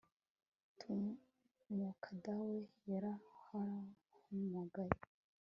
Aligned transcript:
tumuka! 0.79 2.09
dawe 2.23 2.57
yarahamagaye 2.89 4.99